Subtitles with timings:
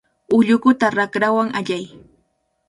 [0.37, 1.85] Ullukuta rakwawan allay.